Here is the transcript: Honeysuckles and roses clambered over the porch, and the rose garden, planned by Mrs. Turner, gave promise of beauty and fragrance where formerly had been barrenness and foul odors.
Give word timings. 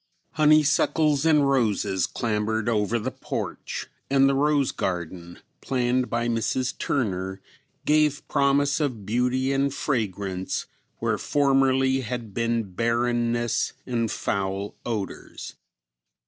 Honeysuckles 0.31 1.27
and 1.27 1.47
roses 1.47 2.07
clambered 2.07 2.67
over 2.67 2.97
the 2.97 3.11
porch, 3.11 3.85
and 4.09 4.27
the 4.27 4.33
rose 4.33 4.71
garden, 4.71 5.37
planned 5.61 6.09
by 6.09 6.27
Mrs. 6.27 6.75
Turner, 6.75 7.39
gave 7.85 8.27
promise 8.27 8.79
of 8.79 9.05
beauty 9.05 9.53
and 9.53 9.71
fragrance 9.71 10.65
where 10.97 11.19
formerly 11.19 11.99
had 11.99 12.33
been 12.33 12.71
barrenness 12.73 13.73
and 13.85 14.09
foul 14.09 14.75
odors. 14.87 15.53